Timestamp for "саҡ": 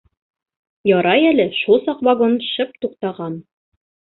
1.89-2.01